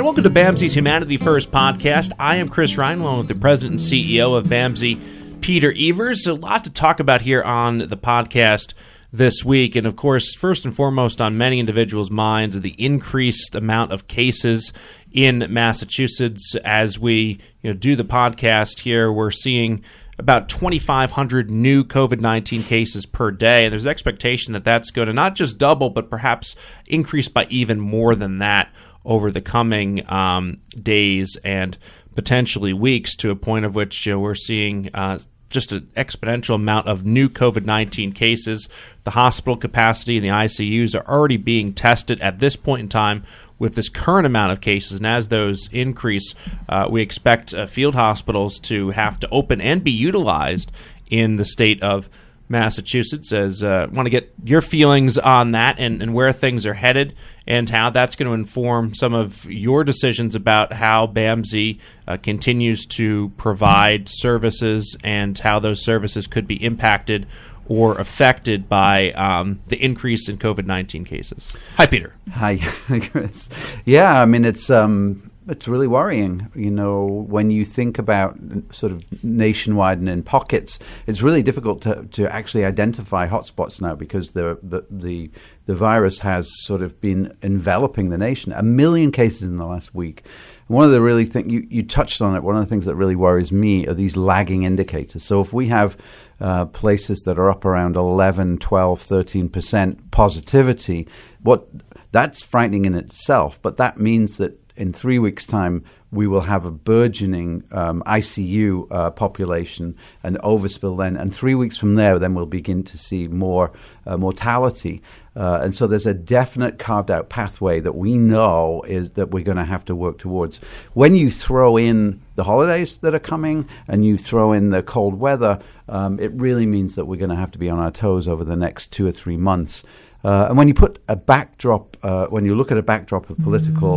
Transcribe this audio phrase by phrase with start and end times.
[0.00, 2.12] And welcome to BAMSI's Humanity First podcast.
[2.18, 6.26] I am Chris along with the president and CEO of BAMSI, Peter Evers.
[6.26, 8.72] A lot to talk about here on the podcast
[9.12, 9.76] this week.
[9.76, 14.72] And of course, first and foremost on many individuals' minds, the increased amount of cases
[15.12, 16.56] in Massachusetts.
[16.64, 19.84] As we you know, do the podcast here, we're seeing
[20.18, 23.66] about 2,500 new COVID 19 cases per day.
[23.66, 26.56] And there's an expectation that that's going to not just double, but perhaps
[26.86, 28.72] increase by even more than that
[29.04, 31.76] over the coming um, days and
[32.14, 35.18] potentially weeks to a point of which you know, we're seeing uh,
[35.48, 38.68] just an exponential amount of new COVID 19 cases.
[39.04, 43.24] The hospital capacity and the ICUs are already being tested at this point in time
[43.58, 44.98] with this current amount of cases.
[44.98, 46.34] And as those increase,
[46.68, 50.70] uh, we expect uh, field hospitals to have to open and be utilized
[51.10, 52.08] in the state of
[52.50, 53.32] Massachusetts.
[53.32, 57.14] As uh, want to get your feelings on that and, and where things are headed,
[57.46, 62.84] and how that's going to inform some of your decisions about how BAMSI uh, continues
[62.86, 67.26] to provide services and how those services could be impacted
[67.66, 71.54] or affected by um, the increase in COVID nineteen cases.
[71.76, 72.14] Hi, Peter.
[72.32, 72.58] Hi,
[73.10, 73.48] Chris.
[73.84, 76.50] Yeah, I mean it's um, it's really worrying.
[76.54, 78.38] You know, when you think about
[78.70, 83.94] sort of nationwide and in pockets, it's really difficult to, to actually identify hotspots now
[83.94, 85.30] because the, the, the
[85.70, 88.52] the virus has sort of been enveloping the nation.
[88.52, 90.24] A million cases in the last week.
[90.66, 92.42] One of the really thing you, you touched on it.
[92.42, 95.22] One of the things that really worries me are these lagging indicators.
[95.22, 95.96] So if we have
[96.40, 101.06] uh, places that are up around 11, 12, 13 percent positivity,
[101.42, 101.68] what
[102.10, 103.60] that's frightening in itself.
[103.62, 108.86] But that means that in three weeks' time, we will have a burgeoning um, ICU
[108.90, 111.16] uh, population and overspill then.
[111.16, 113.70] And three weeks from there, then we'll begin to see more
[114.06, 115.02] uh, mortality.
[115.36, 119.44] Uh, and so there's a definite carved out pathway that we know is that we're
[119.44, 120.58] going to have to work towards.
[120.94, 125.14] When you throw in the holidays that are coming and you throw in the cold
[125.14, 128.26] weather, um, it really means that we're going to have to be on our toes
[128.26, 129.84] over the next two or three months.
[130.24, 133.38] Uh, and when you put a backdrop, uh, when you look at a backdrop of
[133.38, 133.94] political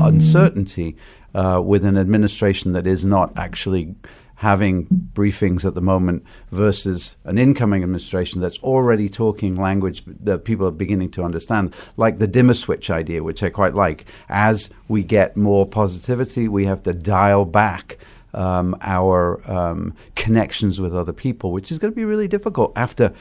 [0.00, 0.96] uncertainty
[1.34, 3.94] uh, with an administration that is not actually
[4.36, 10.66] having briefings at the moment versus an incoming administration that's already talking language that people
[10.66, 14.04] are beginning to understand, like the dimmer switch idea, which I quite like.
[14.28, 17.98] As we get more positivity, we have to dial back
[18.34, 23.12] um, our um, connections with other people, which is going to be really difficult after,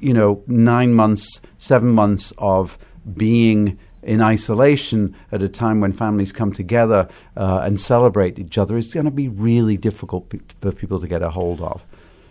[0.00, 2.78] you know, nine months, seven months of
[3.16, 8.76] being in isolation at a time when families come together uh, and celebrate each other
[8.76, 11.84] is going to be really difficult for people to get a hold of.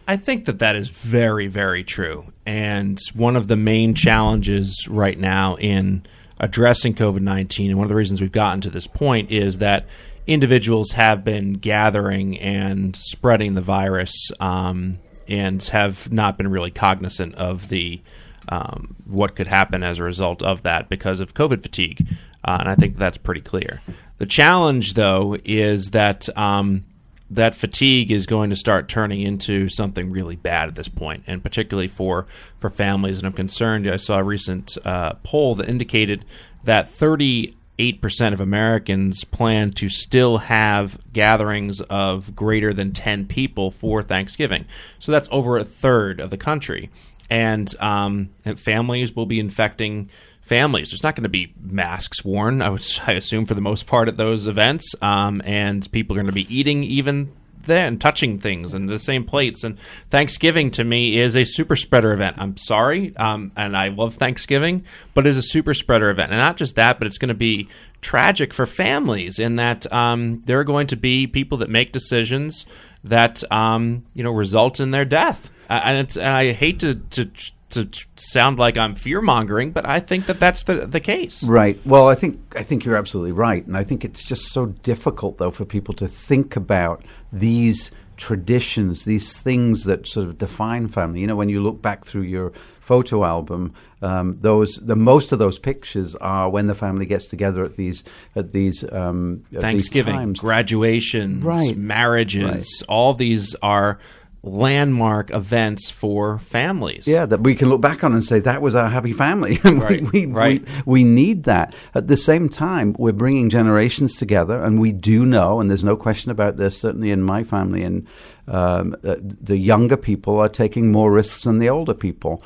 [0.07, 2.25] I think that that is very, very true.
[2.45, 6.05] And one of the main challenges right now in
[6.39, 9.85] addressing COVID 19, and one of the reasons we've gotten to this point, is that
[10.27, 17.35] individuals have been gathering and spreading the virus um, and have not been really cognizant
[17.35, 18.01] of the
[18.49, 22.07] um, what could happen as a result of that because of COVID fatigue.
[22.43, 23.81] Uh, and I think that's pretty clear.
[24.17, 26.85] The challenge, though, is that um,
[27.29, 31.41] that fatigue is going to start turning into something really bad at this point, and
[31.41, 32.25] particularly for
[32.59, 33.17] for families.
[33.17, 33.89] And I'm concerned.
[33.89, 36.25] I saw a recent uh, poll that indicated
[36.63, 43.71] that 30 8% of Americans plan to still have gatherings of greater than 10 people
[43.71, 44.65] for Thanksgiving.
[44.99, 46.91] So that's over a third of the country.
[47.27, 50.11] And, um, and families will be infecting
[50.41, 50.91] families.
[50.91, 54.07] There's not going to be masks worn, I, would, I assume, for the most part
[54.07, 54.93] at those events.
[55.01, 57.31] Um, and people are going to be eating even
[57.63, 59.63] then touching things and the same plates.
[59.63, 59.79] And
[60.09, 62.37] Thanksgiving to me is a super spreader event.
[62.39, 64.83] I'm sorry, um, and I love Thanksgiving,
[65.13, 66.31] but it's a super spreader event.
[66.31, 67.67] And not just that, but it's going to be
[68.01, 72.65] tragic for families in that um, there are going to be people that make decisions
[73.03, 75.49] that um, you know result in their death.
[75.71, 77.29] And, and I hate to, to
[77.71, 81.43] to sound like I'm fear mongering, but I think that that's the the case.
[81.43, 81.79] Right.
[81.85, 85.37] Well, I think I think you're absolutely right, and I think it's just so difficult
[85.37, 91.21] though for people to think about these traditions, these things that sort of define family.
[91.21, 95.39] You know, when you look back through your photo album, um, those the most of
[95.39, 98.03] those pictures are when the family gets together at these
[98.35, 101.75] at these um, Thanksgiving, graduations, right.
[101.77, 102.43] marriages.
[102.43, 102.89] Right.
[102.89, 103.99] All these are
[104.43, 107.07] landmark events for families.
[107.07, 109.59] Yeah, that we can look back on and say that was our happy family.
[109.65, 110.65] right, we, we, right.
[110.85, 111.75] We, we, need that.
[111.93, 115.95] At the same time, we're bringing generations together, and we do know, and there's no
[115.95, 118.07] question about this, certainly in my family, and
[118.47, 122.43] um, uh, the younger people are taking more risks than the older people.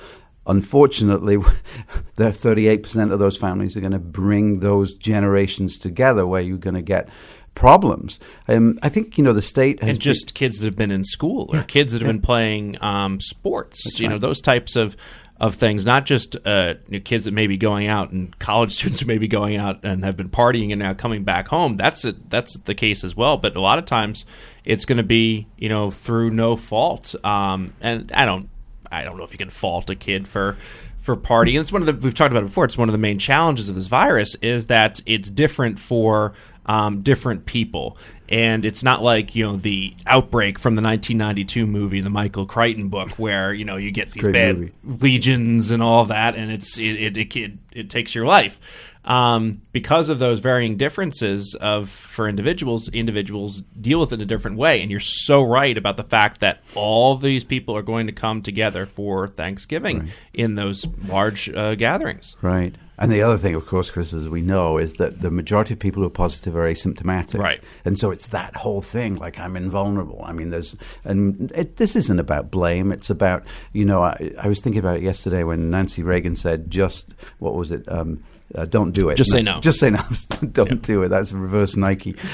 [0.47, 1.37] unfortunately,
[2.17, 6.75] there 38% of those families are going to bring those generations together where you're going
[6.75, 7.09] to get
[7.55, 8.19] problems.
[8.47, 10.91] Um, I think you know the state has and just been, kids that have been
[10.91, 12.13] in school or yeah, kids that have yeah.
[12.13, 13.83] been playing um, sports.
[13.83, 14.13] That's you right.
[14.13, 14.95] know those types of
[15.37, 18.73] of things, not just uh, you know, kids that may be going out and college
[18.77, 21.75] students who may be going out and have been partying and now coming back home.
[21.77, 23.37] That's a, that's the case as well.
[23.37, 24.25] But a lot of times,
[24.63, 27.15] it's going to be you know through no fault.
[27.25, 28.49] Um, and I don't
[28.91, 30.57] I don't know if you can fault a kid for
[30.97, 31.59] for partying.
[31.59, 32.65] It's one of the we've talked about it before.
[32.65, 36.33] It's one of the main challenges of this virus is that it's different for
[36.65, 37.97] um, different people.
[38.27, 42.89] And it's not like you know the outbreak from the 1992 movie, the Michael Crichton
[42.89, 44.73] book, where you know you get these bad movie.
[44.83, 48.59] legions and all that, and it's it it, it, it takes your life.
[49.05, 54.25] Um, because of those varying differences of for individuals, individuals deal with it in a
[54.25, 54.81] different way.
[54.81, 58.41] And you're so right about the fact that all these people are going to come
[58.41, 60.09] together for Thanksgiving right.
[60.33, 62.35] in those large uh, gatherings.
[62.41, 62.73] Right.
[62.97, 65.79] And the other thing, of course, Chris, as we know, is that the majority of
[65.79, 67.39] people who are positive are asymptomatic.
[67.39, 67.61] Right.
[67.83, 70.21] And so it's that whole thing, like I'm invulnerable.
[70.23, 72.91] I mean, there's, and it, this isn't about blame.
[72.91, 73.43] It's about,
[73.73, 77.55] you know, I, I, was thinking about it yesterday when Nancy Reagan said, just, what
[77.55, 77.83] was it?
[77.91, 79.15] Um, uh, don't do it.
[79.15, 79.59] Just no, say no.
[79.59, 80.03] Just say no.
[80.51, 80.81] don't yep.
[80.81, 81.09] do it.
[81.09, 82.15] That's reverse Nike.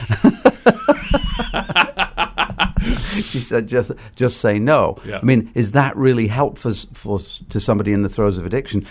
[3.13, 5.19] she said, "Just, just say no." Yeah.
[5.21, 7.19] I mean, is that really helpful for,
[7.49, 8.85] to somebody in the throes of addiction?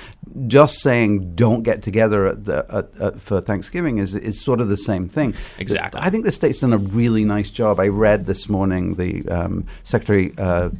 [0.46, 4.68] Just saying, "Don't get together at the, at, at, for Thanksgiving" is is sort of
[4.68, 5.34] the same thing.
[5.58, 6.00] Exactly.
[6.00, 7.80] I think the state's done a really nice job.
[7.80, 10.70] I read this morning the um, Secretary uh,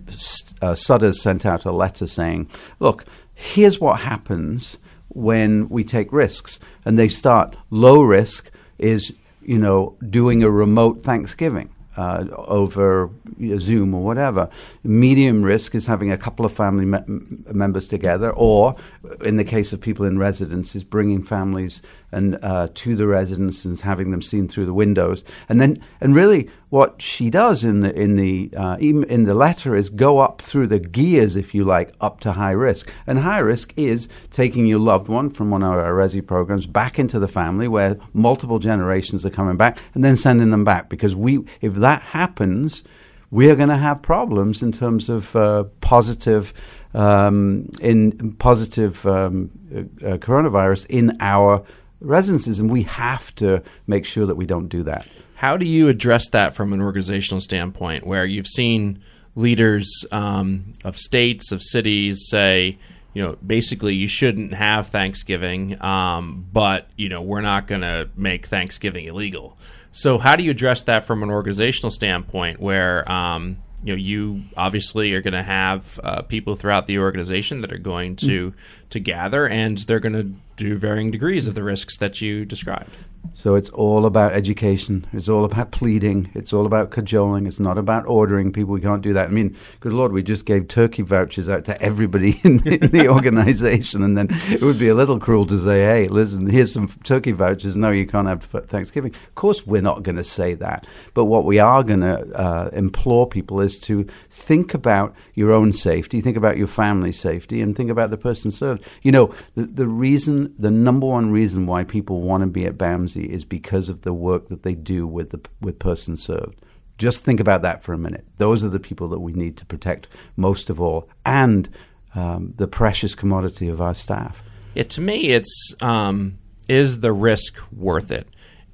[0.63, 2.49] uh, Sudders sent out a letter saying,
[2.79, 3.05] "Look,
[3.35, 4.79] here's what happens."
[5.13, 8.49] When we take risks, and they start low risk
[8.79, 9.13] is
[9.43, 11.69] you know doing a remote Thanksgiving
[12.01, 12.25] uh,
[12.61, 13.11] over
[13.59, 14.49] Zoom or whatever.
[14.83, 17.05] Medium risk is having a couple of family me-
[17.53, 18.77] members together, or
[19.21, 21.83] in the case of people in residence, is bringing families
[22.13, 25.25] and uh, to the residents and having them seen through the windows.
[25.49, 29.75] And then, and really, what she does in the in the uh, in the letter
[29.75, 32.91] is go up through the gears, if you like, up to high risk.
[33.07, 36.99] And high risk is taking your loved one from one of our resi programs back
[36.99, 41.15] into the family where multiple generations are coming back, and then sending them back because
[41.15, 42.85] we, if that happens
[43.31, 46.53] we are going to have problems in terms of uh, positive
[46.95, 51.65] um, in positive um, uh, coronavirus in our
[52.01, 55.07] residences, and we have to make sure that we don't do that.
[55.35, 59.03] How do you address that from an organizational standpoint, where you've seen
[59.35, 62.79] leaders um, of states, of cities say,
[63.15, 68.09] you know, basically you shouldn't have Thanksgiving, um, but you know we're not going to
[68.17, 69.57] make Thanksgiving illegal.
[69.93, 74.43] So how do you address that from an organizational standpoint, where um, you know you
[74.57, 78.55] obviously are going to have uh, people throughout the organization that are going to mm.
[78.91, 82.97] To gather, and they're going to do varying degrees of the risks that you described.
[83.33, 85.07] So it's all about education.
[85.13, 86.31] It's all about pleading.
[86.35, 87.47] It's all about cajoling.
[87.47, 88.75] It's not about ordering people.
[88.75, 89.29] We can't do that.
[89.29, 92.91] I mean, good Lord, we just gave turkey vouchers out to everybody in the, in
[92.93, 96.73] the organization, and then it would be a little cruel to say, "Hey, listen, here's
[96.73, 97.77] some turkey vouchers.
[97.77, 100.87] No, you can't have Thanksgiving." Of course, we're not going to say that.
[101.15, 105.73] But what we are going to uh, implore people is to think about your own
[105.73, 108.80] safety, think about your family's safety, and think about the person served.
[109.03, 112.79] You know, the, the reason, the number one reason why people want to be at
[112.79, 116.61] BAMSI is because of the work that they do with the with persons served.
[116.99, 118.27] Just think about that for a minute.
[118.37, 121.69] Those are the people that we need to protect most of all, and
[122.15, 124.43] um, the precious commodity of our staff.
[124.75, 128.29] Yeah, to me, it's um, is the risk worth it?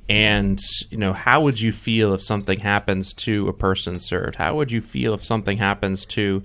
[0.09, 0.61] And
[0.91, 4.37] you know, how would you feel if something happens to a person served?
[4.37, 6.45] How would you feel if something happens to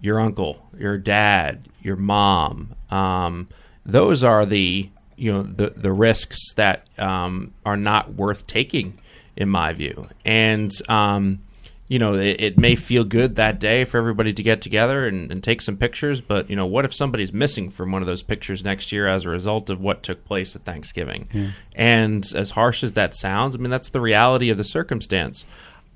[0.00, 2.74] your uncle, your dad, your mom?
[2.90, 3.48] Um,
[3.84, 8.98] those are the you know the the risks that um, are not worth taking,
[9.36, 10.08] in my view.
[10.24, 11.40] And um,
[11.90, 15.32] you know, it, it, may feel good that day for everybody to get together and,
[15.32, 18.22] and, take some pictures, but you know, what if somebody's missing from one of those
[18.22, 21.26] pictures next year as a result of what took place at Thanksgiving?
[21.32, 21.50] Yeah.
[21.74, 25.44] And as harsh as that sounds, I mean, that's the reality of the circumstance.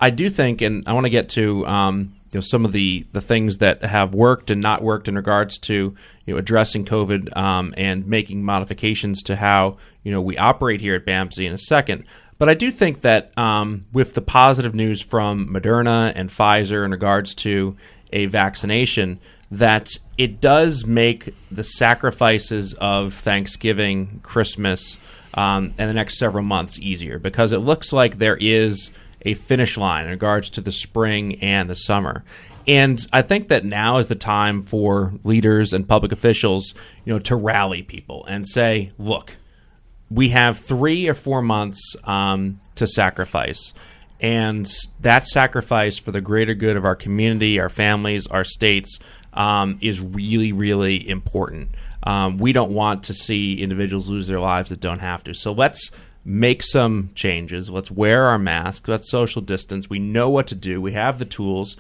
[0.01, 3.07] I do think, and I want to get to um, you know some of the
[3.13, 5.95] the things that have worked and not worked in regards to
[6.27, 10.97] you know addressing COVID um, and making modifications to how you know we operate here
[10.97, 12.05] at BAMSI in a second.
[12.37, 16.91] But I do think that um, with the positive news from Moderna and Pfizer in
[16.91, 17.77] regards to
[18.13, 19.21] a vaccination,
[19.53, 24.99] that it does make the sacrifices of Thanksgiving, Christmas,
[25.35, 28.91] um, and the next several months easier because it looks like there is
[29.25, 32.25] a finish line in regards to the spring and the summer.
[32.67, 37.19] And I think that now is the time for leaders and public officials, you know,
[37.21, 39.37] to rally people and say, look,
[40.11, 43.75] we have three or four months um, to sacrifice.
[44.21, 48.99] And that sacrifice for the greater good of our community, our families, our states
[49.35, 51.71] um, is really, really important.
[52.05, 55.35] Um, we don't want to see individuals lose their lives that don't have to.
[55.35, 55.91] So let's
[56.25, 57.71] make some changes.
[57.71, 58.89] Let's wear our masks.
[58.89, 59.91] Let's social distance.
[59.91, 60.81] We know what to do.
[60.81, 61.77] We have the tools.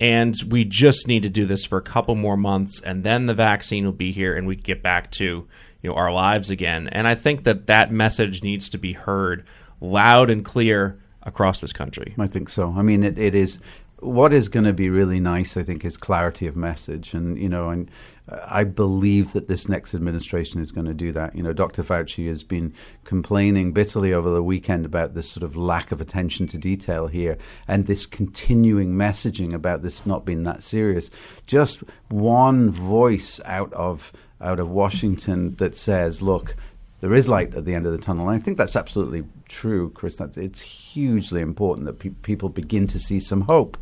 [0.00, 3.34] And we just need to do this for a couple more months, and then the
[3.34, 5.46] vaccine will be here, and we get back to
[5.82, 6.88] you know our lives again.
[6.88, 9.44] And I think that that message needs to be heard
[9.80, 12.14] loud and clear across this country.
[12.18, 12.74] I think so.
[12.76, 13.58] I mean, it, it is
[14.02, 17.48] what is going to be really nice, I think, is clarity of message, and you
[17.48, 17.90] know, and
[18.28, 21.34] I believe that this next administration is going to do that.
[21.36, 21.82] You know, Dr.
[21.82, 26.46] Fauci has been complaining bitterly over the weekend about this sort of lack of attention
[26.48, 31.10] to detail here, and this continuing messaging about this not being that serious.
[31.46, 36.56] Just one voice out of out of Washington that says, "Look."
[37.02, 38.28] There is light at the end of the tunnel.
[38.28, 40.16] And I think that's absolutely true, Chris.
[40.16, 43.76] That it's hugely important that pe- people begin to see some hope,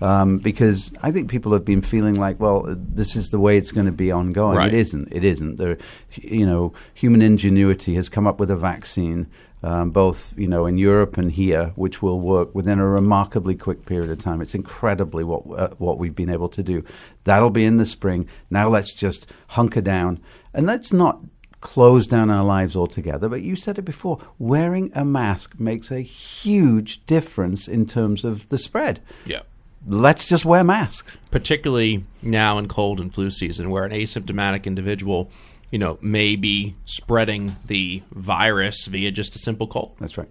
[0.00, 3.72] um, because I think people have been feeling like, well, this is the way it's
[3.72, 4.56] going to be ongoing.
[4.56, 4.72] Right.
[4.72, 5.12] It isn't.
[5.12, 5.58] It isn't.
[5.58, 5.76] There,
[6.16, 9.28] you know, human ingenuity has come up with a vaccine.
[9.64, 13.86] Um, both you know in Europe and here, which will work within a remarkably quick
[13.86, 14.40] period of time.
[14.40, 16.82] It's incredibly what uh, what we've been able to do.
[17.22, 18.28] That'll be in the spring.
[18.50, 20.18] Now let's just hunker down
[20.52, 21.20] and let's not
[21.62, 23.28] close down our lives altogether.
[23.28, 28.46] But you said it before wearing a mask makes a huge difference in terms of
[28.50, 29.00] the spread.
[29.24, 29.40] Yeah.
[29.86, 31.16] Let's just wear masks.
[31.30, 35.30] Particularly now in cold and flu season, where an asymptomatic individual,
[35.70, 39.94] you know, may be spreading the virus via just a simple cold.
[39.98, 40.28] That's right.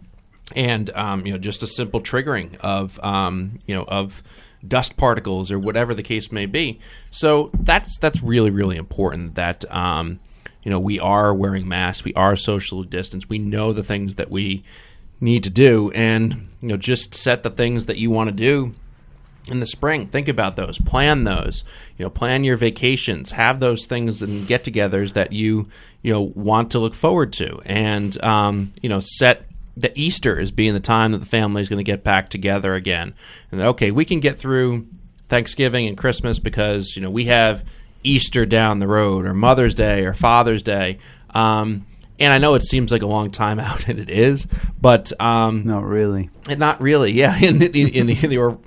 [0.56, 4.22] And um, you know, just a simple triggering of um, you know of
[4.66, 6.80] dust particles or whatever the case may be.
[7.10, 10.20] So that's that's really really important that um,
[10.64, 14.32] you know we are wearing masks, we are socially distanced, we know the things that
[14.32, 14.64] we
[15.20, 18.74] need to do, and you know just set the things that you want to do
[19.48, 20.08] in the spring.
[20.08, 21.64] Think about those, plan those.
[21.98, 25.68] You know, plan your vacations, have those things and get-togethers that you
[26.02, 29.46] you know want to look forward to, and um, you know set
[29.78, 32.74] that Easter is being the time that the family is going to get back together
[32.74, 33.14] again.
[33.52, 34.88] And okay, we can get through
[35.30, 37.64] Thanksgiving and Christmas because you know we have
[38.04, 41.00] Easter down the road, or Mother's Day, or Father's Day.
[41.32, 41.86] Um,
[42.22, 44.48] and I know it seems like a long time out, and it is,
[44.80, 46.30] but um, Not really.
[46.48, 47.38] not really, yeah.
[47.38, 48.58] In the in the in the, or,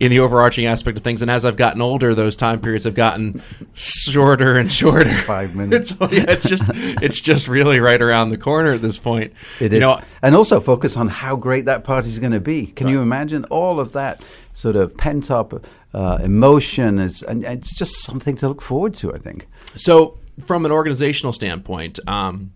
[0.00, 2.94] in the overarching aspect of things, and as I've gotten older, those time periods have
[2.94, 3.42] gotten
[3.74, 5.12] shorter and shorter.
[5.22, 5.94] Five minutes.
[6.00, 9.32] It's, yeah, it's just it's just really right around the corner at this point.
[9.60, 9.82] It You is.
[9.82, 12.66] know, and also focus on how great that party is going to be.
[12.66, 15.64] Can you imagine all of that sort of pent up
[15.94, 16.98] uh, emotion?
[16.98, 19.48] Is, and, and it's just something to look forward to, I think.
[19.76, 22.52] So, from an organizational standpoint, um,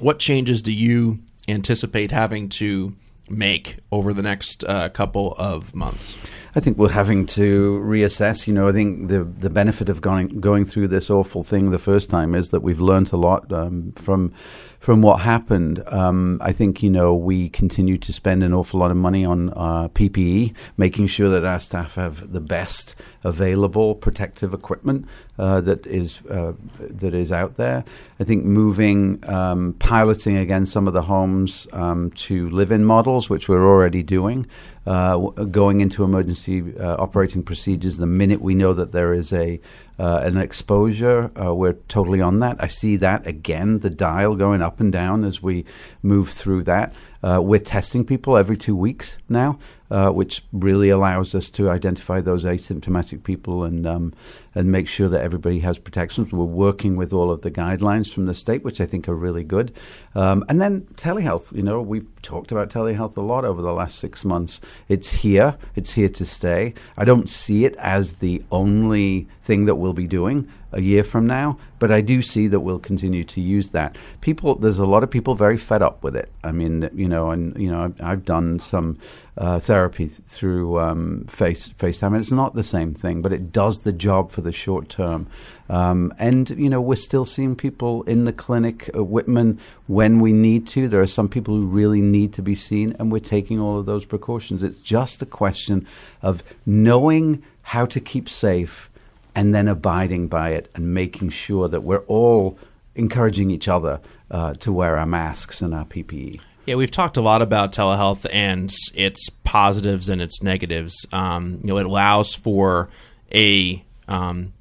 [0.00, 2.94] what changes do you anticipate having to
[3.28, 6.26] make over the next uh, couple of months?
[6.54, 8.46] I think we're having to reassess.
[8.46, 11.78] You know, I think the the benefit of going going through this awful thing the
[11.78, 14.32] first time is that we've learned a lot um, from
[14.80, 15.82] from what happened.
[15.88, 19.50] Um, I think you know we continue to spend an awful lot of money on
[19.50, 25.06] uh, PPE, making sure that our staff have the best available protective equipment
[25.38, 27.84] uh, that is uh, that is out there.
[28.18, 33.48] I think moving um, piloting again some of the homes um, to live-in models, which
[33.48, 34.46] we're already doing.
[34.86, 39.60] Uh, going into emergency uh, operating procedures the minute we know that there is a
[39.98, 42.56] uh, an exposure, uh, we're totally on that.
[42.58, 45.66] I see that again, the dial going up and down as we
[46.02, 46.94] move through that.
[47.22, 49.58] Uh, we're testing people every two weeks now,
[49.90, 54.12] uh, which really allows us to identify those asymptomatic people and um,
[54.54, 56.32] and make sure that everybody has protections.
[56.32, 59.44] We're working with all of the guidelines from the state, which I think are really
[59.44, 59.72] good.
[60.14, 61.52] Um, and then telehealth.
[61.52, 64.60] You know, we've talked about telehealth a lot over the last six months.
[64.88, 65.56] It's here.
[65.76, 66.74] It's here to stay.
[66.96, 71.26] I don't see it as the only thing that we'll be doing a year from
[71.26, 73.96] now, but I do see that we'll continue to use that.
[74.20, 76.30] People, there's a lot of people very fed up with it.
[76.44, 78.98] I mean, you know, and you know, I've, done some
[79.38, 83.80] uh, therapy th- through um, Face FaceTime, it's not the same thing, but it does
[83.80, 85.26] the job for the short term.
[85.68, 90.32] Um, and you know, we're still seeing people in the clinic at Whitman when we
[90.32, 90.88] need to.
[90.88, 93.86] There are some people who really need to be seen, and we're taking all of
[93.86, 94.62] those precautions.
[94.62, 95.86] It's just a question
[96.22, 98.90] of knowing how to keep safe
[99.34, 102.58] and then abiding by it and making sure that we're all
[102.96, 105.84] encouraging each other uh, to wear our masks and our.
[105.84, 106.40] PPE.
[106.66, 111.06] Yeah, we've talked a lot about telehealth and its positives and its negatives.
[111.12, 112.90] Um, you know, it allows for
[113.34, 114.52] a um,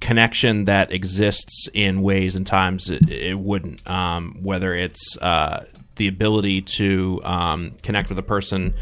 [0.00, 3.88] connection that exists in ways and times it, it wouldn't.
[3.88, 5.64] Um, whether it's uh,
[5.96, 8.74] the ability to um, connect with a person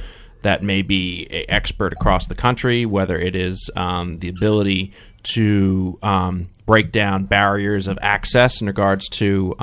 [0.43, 4.93] that may be an expert across the country, whether it is um, the ability
[5.23, 9.55] to um, break down barriers of access in regards to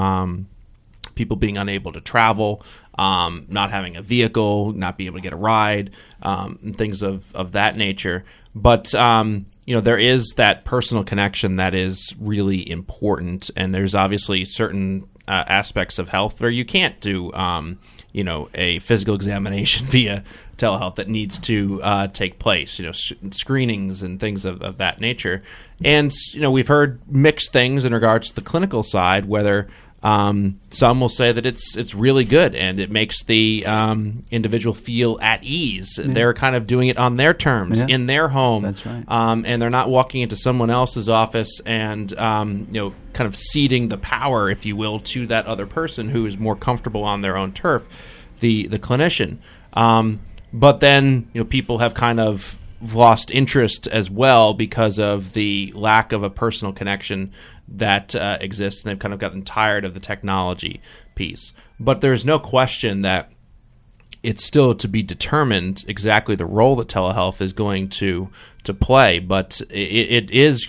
[1.15, 2.63] people being unable to travel,
[2.95, 7.01] um, not having a vehicle, not being able to get a ride, um, and things
[7.01, 8.23] of, of that nature.
[8.55, 13.95] But um, you know, there is that personal connection that is really important, and there's
[13.95, 17.79] obviously certain uh, aspects of health where you can't do, um,
[18.11, 20.23] you know, a physical examination via
[20.57, 24.77] telehealth that needs to uh, take place, you know, sh- screenings and things of, of
[24.77, 25.41] that nature.
[25.83, 29.67] And, you know, we've heard mixed things in regards to the clinical side, whether
[30.03, 34.75] um, some will say that it's it's really good and it makes the um, individual
[34.75, 35.97] feel at ease.
[35.97, 36.11] Yeah.
[36.11, 37.87] They're kind of doing it on their terms yeah.
[37.87, 38.63] in their home.
[38.63, 39.05] That's right.
[39.07, 43.35] Um, and they're not walking into someone else's office and um, you know kind of
[43.35, 47.21] ceding the power, if you will, to that other person who is more comfortable on
[47.21, 47.83] their own turf,
[48.41, 49.37] the the clinician.
[49.71, 50.19] Um,
[50.51, 52.59] but then you know people have kind of
[52.93, 57.31] lost interest as well because of the lack of a personal connection
[57.67, 60.81] that uh, exists, and they've kind of gotten tired of the technology
[61.15, 61.53] piece.
[61.79, 63.31] But there's no question that
[64.21, 68.29] it's still to be determined exactly the role that telehealth is going to
[68.63, 69.19] to play.
[69.19, 70.67] But it, it is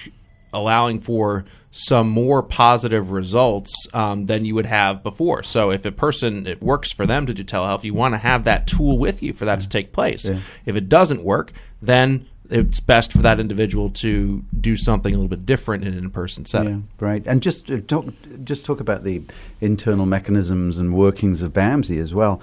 [0.52, 1.44] allowing for
[1.76, 5.42] some more positive results um, than you would have before.
[5.42, 8.44] So if a person it works for them to do telehealth, you want to have
[8.44, 10.24] that tool with you for that to take place.
[10.24, 10.38] Yeah.
[10.66, 15.28] If it doesn't work, then it's best for that individual to do something a little
[15.28, 16.88] bit different in an in-person setting.
[17.00, 17.23] Yeah, right.
[17.26, 18.06] And just uh, talk,
[18.44, 19.23] just talk about the
[19.61, 22.40] internal mechanisms and workings of BAMSI as well.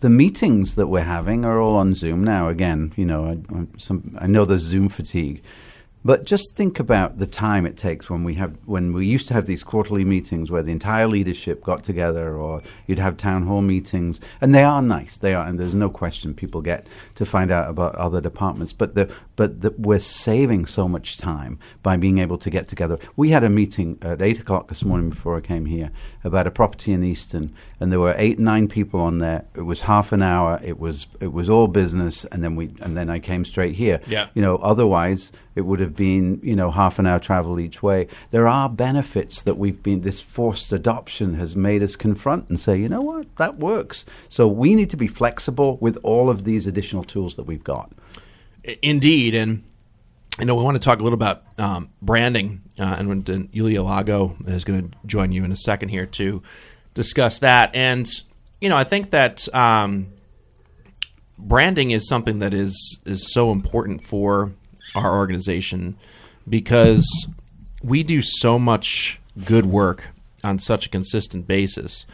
[0.00, 2.48] The meetings that we're having are all on Zoom now.
[2.48, 5.42] Again, you know, I, some, I know there's Zoom fatigue,
[6.04, 9.34] but just think about the time it takes when we have when we used to
[9.34, 13.62] have these quarterly meetings where the entire leadership got together, or you'd have town hall
[13.62, 15.16] meetings, and they are nice.
[15.16, 18.72] They are, and there's no question people get to find out about other departments.
[18.72, 22.96] But the but that we're saving so much time by being able to get together.
[23.16, 25.90] We had a meeting at eight o'clock this morning before I came here
[26.22, 29.44] about a property in Easton, and there were eight nine people on there.
[29.56, 30.60] It was half an hour.
[30.62, 34.00] It was it was all business, and then we and then I came straight here.
[34.06, 34.28] Yeah.
[34.32, 38.06] You know, otherwise it would have been, you know, half an hour travel each way.
[38.30, 42.78] There are benefits that we've been, this forced adoption has made us confront and say,
[42.78, 44.06] you know what, that works.
[44.28, 47.92] So we need to be flexible with all of these additional tools that we've got.
[48.82, 49.34] Indeed.
[49.34, 49.64] And,
[50.38, 53.82] you know, we want to talk a little about um, branding, uh, and when Yulia
[53.82, 56.42] Lago is going to join you in a second here to
[56.94, 57.74] discuss that.
[57.74, 58.08] And,
[58.60, 60.08] you know, I think that um,
[61.38, 64.52] branding is something that is is so important for
[64.94, 65.96] our organization
[66.48, 67.06] because
[67.82, 70.08] we do so much good work
[70.44, 72.06] on such a consistent basis.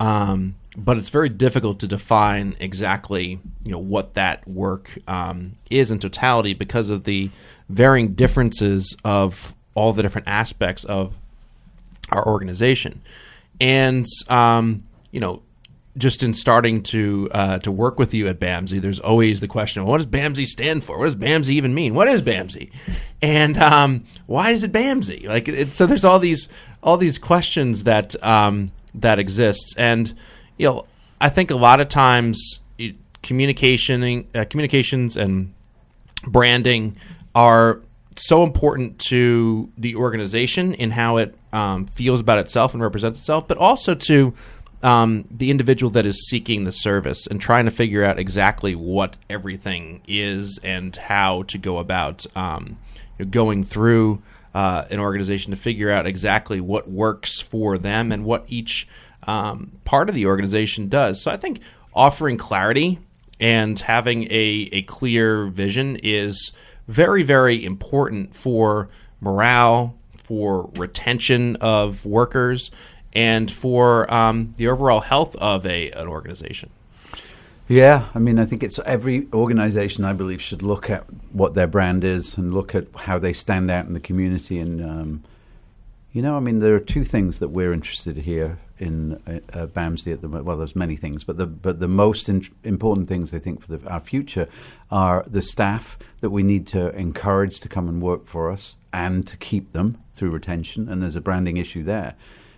[0.00, 5.90] Um, but it's very difficult to define exactly you know what that work um, is
[5.90, 7.30] in totality because of the
[7.68, 11.14] varying differences of all the different aspects of
[12.10, 13.02] our organization.
[13.60, 15.42] And um, you know,
[15.96, 19.84] just in starting to uh, to work with you at BAMSI, there's always the question:
[19.84, 20.98] What does BAMSI stand for?
[20.98, 21.94] What does BAMSI even mean?
[21.94, 22.70] What is BAMSI?
[23.22, 25.26] And um, why is it BAMSI?
[25.26, 26.48] Like, it, so there's all these
[26.82, 30.12] all these questions that um, that exists, and
[30.56, 30.86] you know,
[31.20, 32.60] I think a lot of times
[33.22, 35.52] communication, uh, communications, and
[36.26, 36.96] branding
[37.34, 37.80] are
[38.16, 43.46] so important to the organization in how it um, feels about itself and represents itself,
[43.48, 44.32] but also to
[44.82, 49.16] um, the individual that is seeking the service and trying to figure out exactly what
[49.28, 52.76] everything is and how to go about um,
[53.30, 54.22] going through
[54.54, 58.86] uh, an organization to figure out exactly what works for them and what each
[59.26, 61.20] um, part of the organization does.
[61.20, 61.60] So I think
[61.94, 62.98] offering clarity
[63.40, 66.52] and having a, a clear vision is
[66.88, 68.88] very, very important for
[69.20, 72.70] morale, for retention of workers,
[73.12, 76.70] and for um, the overall health of a an organization.
[77.68, 81.66] Yeah, I mean, I think it's every organization I believe should look at what their
[81.66, 84.60] brand is and look at how they stand out in the community.
[84.60, 85.24] And um,
[86.12, 89.62] you know, I mean, there are two things that we're interested here in uh, uh
[89.62, 93.38] at the well, there's many things, but the but the most in- important things I
[93.38, 94.48] think for the, our future
[94.90, 99.26] are the staff that we need to encourage to come and work for us and
[99.26, 100.88] to keep them through retention.
[100.88, 102.14] And there's a branding issue there.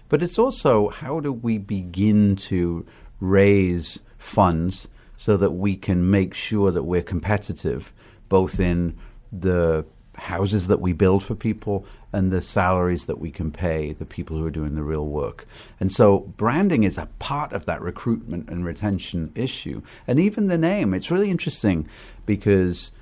[0.09, 2.87] But it's also how do we begin to
[3.21, 7.93] raise funds so that we can make sure that we're competitive
[8.29, 8.97] both in
[9.33, 9.85] the
[10.19, 14.39] houses that we build for people and the salaries that we can pay the people
[14.39, 15.47] who are doing the real work.
[15.79, 19.83] And so branding is a part of that recruitment and retention issue.
[20.07, 21.89] And even the name, it's really interesting
[22.27, 22.93] because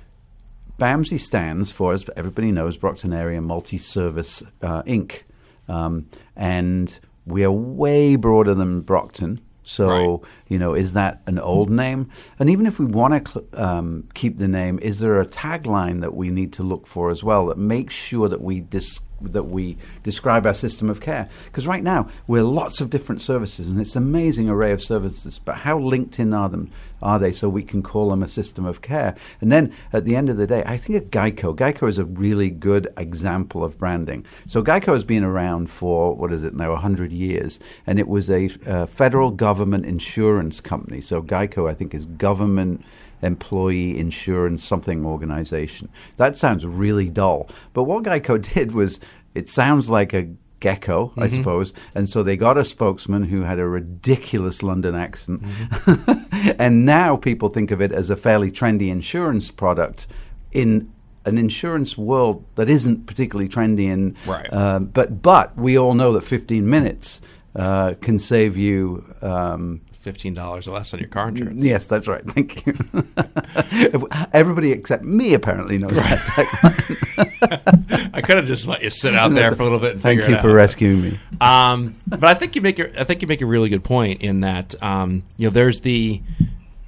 [0.77, 5.21] BAMSI stands for, as everybody knows, Brockton Area Multi Service uh, Inc.
[5.67, 9.41] Um, and we are way broader than Brockton.
[9.67, 10.19] So, right.
[10.47, 12.09] you know, is that an old name?
[12.39, 15.99] And even if we want to cl- um, keep the name, is there a tagline
[16.01, 19.43] that we need to look for as well that makes sure that we dis- that
[19.43, 21.29] we describe our system of care.
[21.45, 25.39] Because right now we're lots of different services, and it's an amazing array of services.
[25.39, 26.71] But how linked in are them?
[27.01, 29.15] Are they so we can call them a system of care?
[29.39, 31.55] And then at the end of the day, I think of Geico.
[31.55, 34.25] Geico is a really good example of branding.
[34.47, 38.29] So Geico has been around for what is it now, hundred years, and it was
[38.29, 41.01] a uh, federal government insurance company.
[41.01, 42.83] So Geico, I think, is government
[43.21, 45.89] employee insurance something organization.
[46.17, 47.49] That sounds really dull.
[47.73, 48.99] But what Geico did was
[49.35, 51.21] it sounds like a gecko, mm-hmm.
[51.21, 51.73] I suppose.
[51.95, 55.43] And so they got a spokesman who had a ridiculous London accent.
[55.43, 56.55] Mm-hmm.
[56.59, 60.07] and now people think of it as a fairly trendy insurance product
[60.51, 60.91] in
[61.25, 63.91] an insurance world that isn't particularly trendy.
[63.91, 64.51] And, right.
[64.51, 67.21] Uh, but, but we all know that 15 minutes
[67.55, 69.13] uh, can save you.
[69.21, 71.61] Um, fifteen dollars or less on your car insurance.
[71.61, 72.23] Yes, that's right.
[72.27, 72.73] Thank you.
[74.31, 76.19] Everybody except me apparently knows right.
[76.37, 80.01] that I could have just let you sit out there for a little bit and
[80.01, 81.19] Thank figure you for rescuing me.
[81.41, 84.21] Um, but I think you make a, I think you make a really good point
[84.21, 86.21] in that um, you know there's the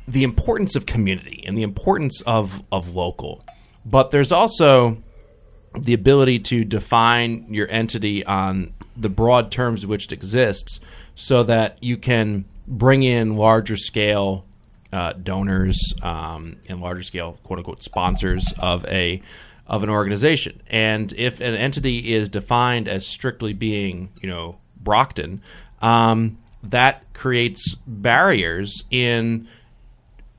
[0.07, 3.43] the importance of community and the importance of of local,
[3.85, 4.97] but there's also
[5.77, 10.79] the ability to define your entity on the broad terms which it exists
[11.19, 14.45] so that you can bring in larger scale
[14.93, 19.21] uh, donors um, and larger scale quote unquote sponsors of a
[19.67, 20.61] of an organization.
[20.67, 25.41] And if an entity is defined as strictly being, you know, Brockton,
[25.81, 29.47] um, that creates barriers in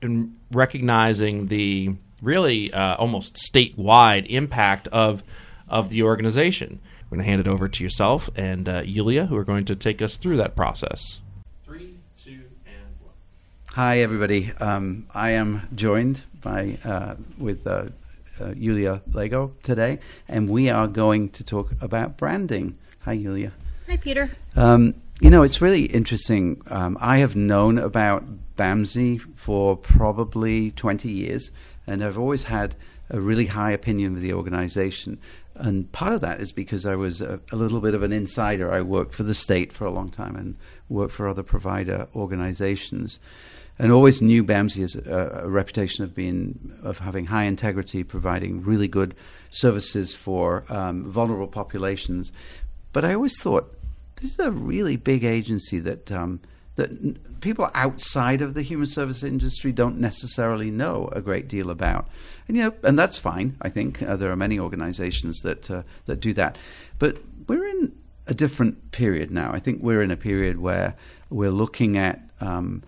[0.01, 5.23] in recognizing the really uh, almost statewide impact of
[5.67, 6.79] of the organization.
[7.09, 9.75] We're going to hand it over to yourself and uh, Yulia, who are going to
[9.75, 11.19] take us through that process.
[13.75, 14.51] Hi, everybody.
[14.59, 17.85] Um, I am joined by uh, with uh,
[18.37, 22.77] uh, Yulia Lego today, and we are going to talk about branding.
[23.05, 23.53] Hi, Julia.
[23.87, 24.29] Hi, Peter.
[24.57, 26.61] Um, you know, it's really interesting.
[26.67, 28.25] Um, I have known about
[28.57, 31.49] BAMSI for probably 20 years,
[31.87, 32.75] and I've always had
[33.09, 35.17] a really high opinion of the organization.
[35.55, 38.71] And part of that is because I was a, a, little bit of an insider.
[38.71, 40.57] I worked for the state for a long time and
[40.89, 43.19] worked for other provider organizations
[43.81, 48.63] and always knew BAMSI as a, a, reputation of being of having high integrity, providing
[48.63, 49.15] really good
[49.49, 52.31] services for um, vulnerable populations.
[52.93, 53.75] But I always thought
[54.17, 56.41] this is a really big agency that um,
[56.75, 62.07] that people outside of the human service industry don't necessarily know a great deal about.
[62.47, 63.57] And you know, and that's fine.
[63.63, 66.55] I think uh, there are many organizations that uh, that do that,
[66.99, 67.17] but
[67.47, 67.93] we're in
[68.27, 69.51] a different period now.
[69.51, 70.93] I think we're in a period where
[71.31, 72.83] we're looking at um,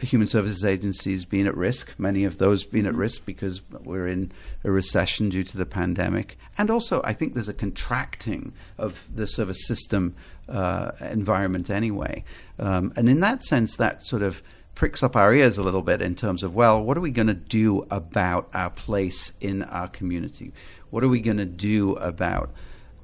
[0.00, 4.32] human services agencies being at risk, many of those being at risk because we're in
[4.64, 6.38] a recession due to the pandemic.
[6.58, 10.14] And also, I think there's a contracting of the service system
[10.48, 12.24] uh, environment anyway.
[12.58, 14.42] Um, and in that sense, that sort of
[14.74, 17.26] pricks up our ears a little bit in terms of, well, what are we going
[17.26, 20.52] to do about our place in our community?
[20.90, 22.50] What are we going to do about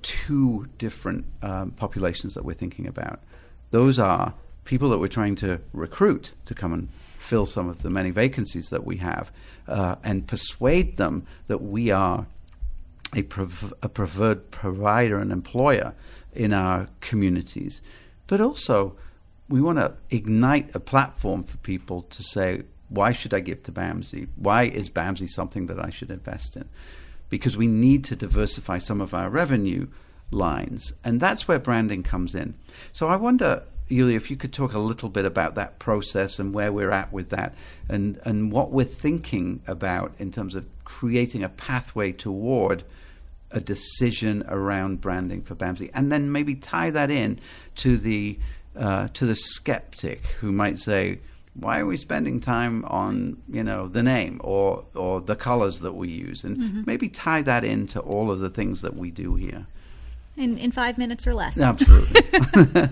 [0.03, 3.21] two different um, populations that we're thinking about?
[3.71, 7.91] Those are people that we're trying to recruit to come and fill some of the
[7.91, 9.31] many vacancies that we have
[9.69, 12.27] uh, and persuade them that we are
[13.15, 15.95] a, prov- a preferred provider and employer
[16.33, 17.81] in our communities.
[18.27, 18.97] But also,
[19.49, 23.73] we want to ignite a platform for people to say, why should I give to
[23.73, 24.29] BAMSI?
[24.37, 26.69] Why is BAMSI something that I should invest in?
[27.29, 29.89] Because we need to diversify some of our revenue
[30.31, 30.93] lines.
[31.05, 32.55] And that's where branding comes in.
[32.93, 36.55] So I wonder Yulia, if you could talk a little bit about that process and
[36.55, 37.55] where we're at with that,
[37.89, 42.85] and, and what we're thinking about in terms of creating a pathway toward
[43.53, 47.39] a decision around branding for BAMSI, and then maybe tie that in
[47.77, 48.39] to the
[48.77, 51.19] uh, to the skeptic who might say,
[51.55, 55.93] "Why are we spending time on you know the name or or the colors that
[55.93, 56.83] we use?" And mm-hmm.
[56.87, 59.67] maybe tie that into all of the things that we do here.
[60.37, 61.61] In in five minutes or less.
[61.61, 62.23] Absolutely.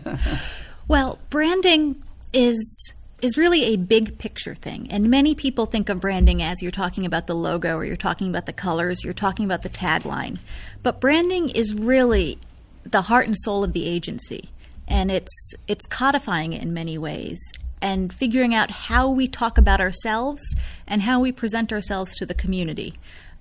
[0.91, 4.91] Well, branding is is really a big picture thing.
[4.91, 8.29] And many people think of branding as you're talking about the logo or you're talking
[8.29, 10.39] about the colors, you're talking about the tagline.
[10.83, 12.39] But branding is really
[12.83, 14.51] the heart and soul of the agency.
[14.89, 17.41] And it's it's codifying it in many ways
[17.81, 20.43] and figuring out how we talk about ourselves
[20.89, 22.95] and how we present ourselves to the community.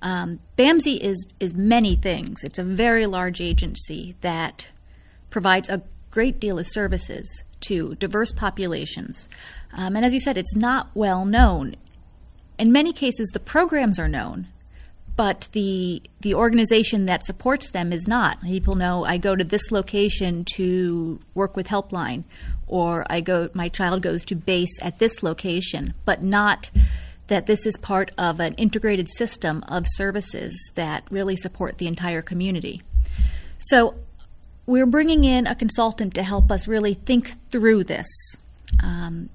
[0.04, 2.44] Um, BAMSI is is many things.
[2.44, 4.68] It's a very large agency that
[5.32, 9.30] provides a great deal of services to diverse populations.
[9.74, 11.76] Um, and as you said, it's not well known.
[12.58, 14.48] In many cases, the programs are known,
[15.16, 18.42] but the the organization that supports them is not.
[18.42, 22.24] People know I go to this location to work with Helpline,
[22.68, 26.72] or I go my child goes to base at this location, but not
[27.28, 32.22] that this is part of an integrated system of services that really support the entire
[32.22, 32.82] community.
[33.60, 33.96] So
[34.70, 38.08] we're bringing in a consultant to help us really think through this.
[38.84, 39.32] Um,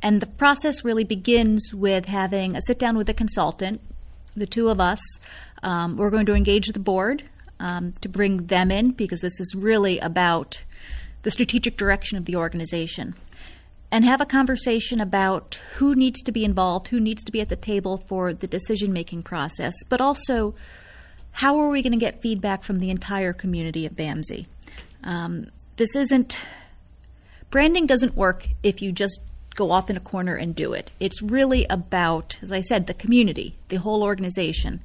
[0.00, 3.80] and the process really begins with having a sit down with a consultant,
[4.36, 5.00] the two of us.
[5.64, 7.24] Um, we're going to engage the board
[7.58, 10.62] um, to bring them in because this is really about
[11.22, 13.16] the strategic direction of the organization.
[13.90, 17.48] And have a conversation about who needs to be involved, who needs to be at
[17.48, 20.54] the table for the decision making process, but also
[21.36, 24.46] how are we going to get feedback from the entire community of BAMSI?
[25.04, 26.40] Um, this isn't
[27.50, 29.20] branding doesn't work if you just
[29.54, 30.90] go off in a corner and do it.
[30.98, 34.80] It's really about, as I said, the community, the whole organization.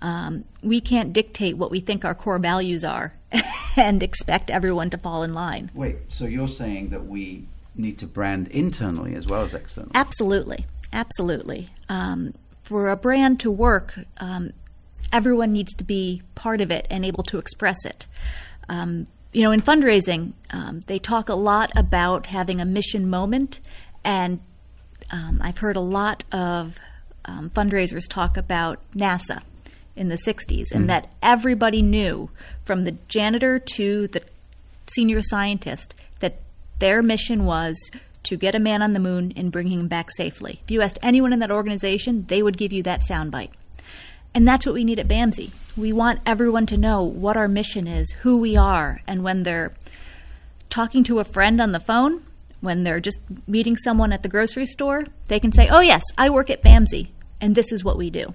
[0.00, 3.14] Um, we can't dictate what we think our core values are
[3.76, 5.72] and expect everyone to fall in line.
[5.74, 9.90] Wait, so you're saying that we need to brand internally as well as externally?
[9.94, 11.70] Absolutely, absolutely.
[11.88, 14.52] Um, for a brand to work, um,
[15.12, 18.06] everyone needs to be part of it and able to express it.
[18.68, 23.60] Um, you know, in fundraising, um, they talk a lot about having a mission moment,
[24.04, 24.40] and
[25.10, 26.78] um, I've heard a lot of
[27.26, 29.42] um, fundraisers talk about NASA
[29.94, 30.88] in the 60s, and mm.
[30.88, 32.30] that everybody knew
[32.64, 34.22] from the janitor to the
[34.86, 36.40] senior scientist that
[36.78, 37.90] their mission was
[38.22, 40.60] to get a man on the moon and bring him back safely.
[40.64, 43.50] If you asked anyone in that organization, they would give you that soundbite.
[44.36, 45.50] And that's what we need at BAMSI.
[45.78, 49.72] We want everyone to know what our mission is, who we are, and when they're
[50.68, 52.22] talking to a friend on the phone,
[52.60, 56.28] when they're just meeting someone at the grocery store, they can say, "Oh yes, I
[56.28, 57.08] work at BAMSI,
[57.40, 58.34] and this is what we do."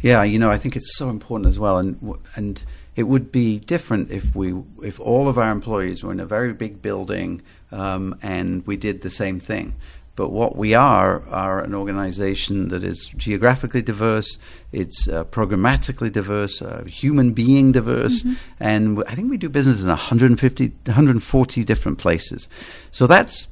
[0.00, 2.64] Yeah, you know, I think it's so important as well, and and
[2.96, 6.52] it would be different if we if all of our employees were in a very
[6.52, 9.76] big building um, and we did the same thing.
[10.14, 14.38] But what we are are an organization that is geographically diverse,
[14.70, 18.34] it's uh, programmatically diverse, uh, human being diverse, mm-hmm.
[18.60, 22.48] and I think we do business in 150, 140 different places.
[22.90, 23.48] So that's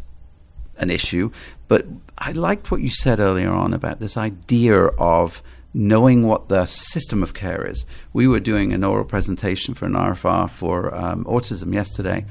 [0.77, 1.31] an issue.
[1.69, 1.87] But
[2.19, 5.43] I liked what you said earlier on about this idea of
[5.73, 7.87] knowing what the system of care is.
[8.13, 12.27] We were doing an oral presentation for an RFR for um, autism yesterday,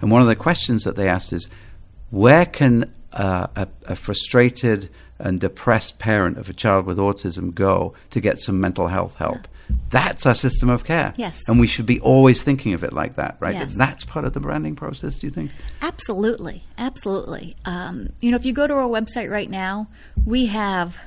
[0.00, 1.48] and one of the questions that they asked is,
[2.10, 7.94] where can uh, a, a, frustrated and depressed parent of a child with autism go
[8.10, 9.48] to get some mental health help.
[9.90, 11.12] That's our system of care.
[11.16, 11.40] Yes.
[11.48, 13.54] And we should be always thinking of it like that, right?
[13.54, 13.76] Yes.
[13.76, 15.50] That's part of the branding process, do you think?
[15.82, 16.62] Absolutely.
[16.78, 17.54] Absolutely.
[17.64, 19.88] Um, you know, if you go to our website right now,
[20.24, 20.98] we have,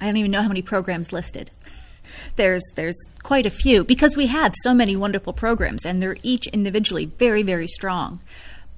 [0.00, 1.50] I don't even know how many programs listed.
[2.36, 6.46] There's there's quite a few because we have so many wonderful programs and they're each
[6.48, 8.20] individually very very strong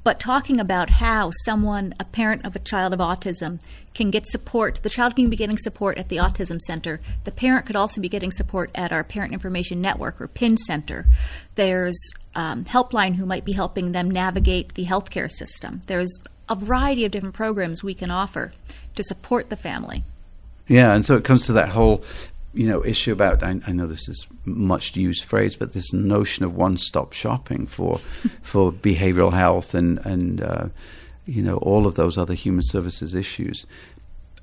[0.02, 3.60] but talking about how someone, a parent of a child of autism,
[3.94, 4.80] can get support.
[4.82, 7.00] The child can be getting support at the Autism Center.
[7.24, 11.06] The parent could also be getting support at our Parent Information Network or PIN Center.
[11.54, 11.98] There's
[12.34, 15.82] um, Helpline who might be helping them navigate the healthcare system.
[15.86, 18.52] There's a variety of different programs we can offer
[18.94, 20.04] to support the family.
[20.66, 22.04] Yeah, and so it comes to that whole
[22.52, 26.44] you know issue about I, I, know this is much used phrase, but this notion
[26.44, 27.98] of one stop shopping for
[28.42, 30.68] for behavioral health and and uh,
[31.26, 33.66] you know all of those other human services issues.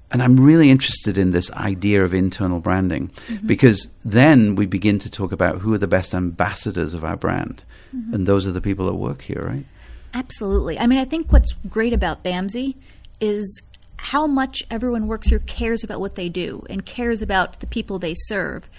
[0.10, 3.46] And I'm really interested in this idea of internal branding mm-hmm.
[3.46, 7.65] because then we begin to talk about who are the best ambassadors of our brand,
[7.93, 8.13] mm-hmm.
[8.13, 9.65] and those are the people that work here, right?
[10.13, 10.80] Absolutely.
[10.80, 12.76] I mean, I think what's great about BAMSI
[13.20, 13.62] is
[13.99, 17.99] how much everyone works here cares about what they do and cares about the people
[17.99, 18.69] they serve.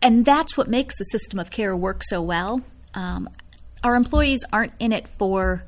[0.00, 2.62] And that's what makes the system of care work so well.
[2.94, 3.28] Um,
[3.84, 5.64] our employees aren't in it for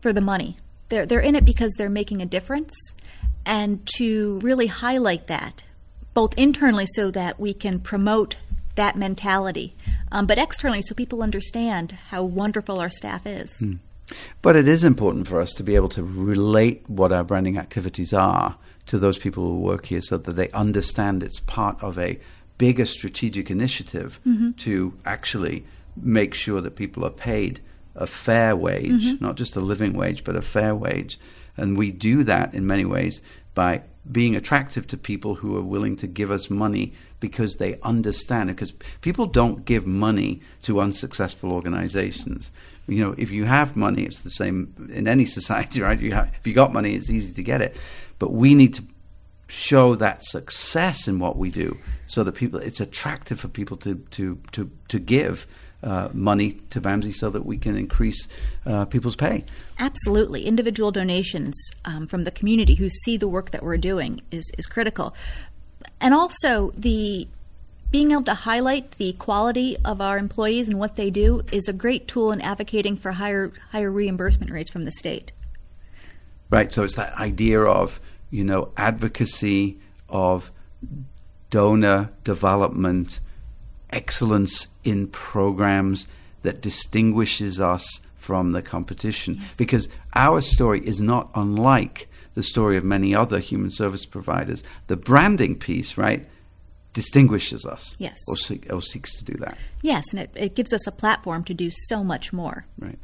[0.00, 0.56] for the money.
[0.88, 2.74] They're they're in it because they're making a difference,
[3.44, 5.64] and to really highlight that,
[6.14, 8.36] both internally so that we can promote
[8.76, 9.74] that mentality,
[10.12, 13.58] um, but externally so people understand how wonderful our staff is.
[13.58, 13.74] Hmm.
[14.42, 18.12] But it is important for us to be able to relate what our branding activities
[18.12, 22.18] are to those people who work here so that they understand it's part of a
[22.58, 24.52] bigger strategic initiative mm-hmm.
[24.52, 25.64] to actually
[25.96, 27.60] make sure that people are paid
[27.94, 29.24] a fair wage, mm-hmm.
[29.24, 31.18] not just a living wage, but a fair wage.
[31.56, 33.20] And we do that in many ways
[33.54, 38.50] by being attractive to people who are willing to give us money because they understand
[38.50, 38.54] it.
[38.54, 42.52] Because people don't give money to unsuccessful organizations.
[42.88, 45.98] You know, if you have money, it's the same in any society, right?
[45.98, 47.76] You have, if you got money, it's easy to get it.
[48.18, 48.84] But we need to
[49.48, 53.94] show that success in what we do so that people it's attractive for people to
[54.10, 55.46] to to to give
[55.82, 58.28] uh, money to BAMSI so that we can increase
[58.64, 59.44] uh, people's pay.
[59.78, 60.44] Absolutely.
[60.44, 64.66] Individual donations um, from the community who see the work that we're doing is, is
[64.66, 65.14] critical.
[66.00, 67.28] And also, the
[67.96, 71.72] being able to highlight the quality of our employees and what they do is a
[71.72, 75.32] great tool in advocating for higher higher reimbursement rates from the state.
[76.50, 76.70] Right.
[76.70, 77.98] So it's that idea of
[78.30, 79.78] you know advocacy
[80.10, 80.50] of
[81.48, 83.20] donor development
[83.88, 86.06] excellence in programs
[86.42, 89.36] that distinguishes us from the competition.
[89.40, 89.56] Yes.
[89.56, 94.62] Because our story is not unlike the story of many other human service providers.
[94.88, 96.26] The branding piece, right,
[96.96, 97.94] distinguishes us.
[97.98, 98.18] Yes.
[98.26, 99.58] Or, seek, or seeks to do that.
[99.82, 102.64] Yes, and it, it gives us a platform to do so much more.
[102.78, 102.98] Right.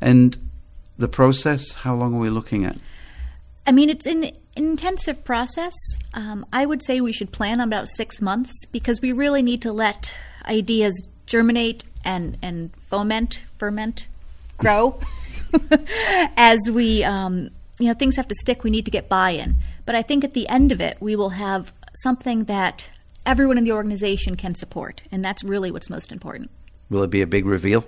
[0.00, 0.36] And
[0.98, 2.76] the process, how long are we looking at?
[3.68, 5.72] I mean, it's an intensive process.
[6.12, 9.62] Um, I would say we should plan on about six months because we really need
[9.62, 10.12] to let
[10.46, 14.08] ideas germinate and, and foment, ferment,
[14.58, 14.98] grow.
[16.36, 19.54] As we, um, you know, things have to stick, we need to get buy in.
[19.86, 22.90] But I think at the end of it, we will have something that
[23.26, 25.02] everyone in the organization can support.
[25.10, 26.50] And that's really what's most important.
[26.90, 27.84] Will it be a big reveal?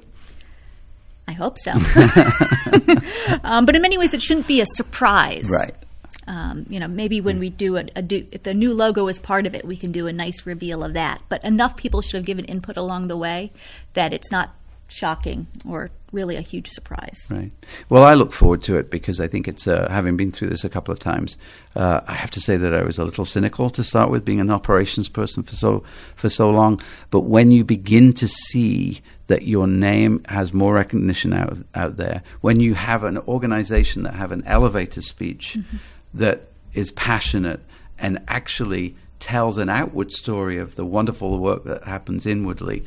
[1.29, 1.73] I hope so.
[3.45, 5.51] um, but in many ways, it shouldn't be a surprise.
[5.51, 5.73] Right.
[6.29, 9.19] Um, you know, maybe when we do a, a do, if the new logo is
[9.19, 11.23] part of it, we can do a nice reveal of that.
[11.29, 13.53] But enough people should have given input along the way
[13.95, 14.55] that it's not
[14.89, 17.29] shocking or really a huge surprise.
[17.31, 17.53] Right.
[17.89, 20.65] Well, I look forward to it because I think it's uh, having been through this
[20.65, 21.37] a couple of times.
[21.77, 24.41] Uh, I have to say that I was a little cynical to start with, being
[24.41, 25.85] an operations person for so
[26.17, 26.81] for so long.
[27.11, 32.23] But when you begin to see that your name has more recognition out out there,
[32.41, 35.77] when you have an organization that have an elevator speech mm-hmm.
[36.15, 37.61] that is passionate
[37.99, 42.85] and actually tells an outward story of the wonderful work that happens inwardly,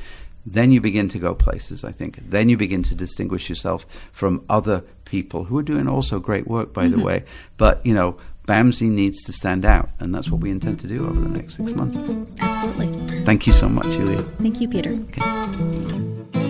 [0.54, 2.20] then you begin to go places, I think.
[2.30, 6.74] Then you begin to distinguish yourself from other people who are doing also great work,
[6.74, 7.00] by mm-hmm.
[7.00, 7.24] the way.
[7.58, 11.06] But, you know, BAMSI needs to stand out, and that's what we intend to do
[11.08, 11.98] over the next six months.
[12.42, 13.24] Absolutely.
[13.24, 14.24] Thank you so much, Julia.
[14.42, 14.92] Thank you, Peter.
[14.92, 16.49] Okay.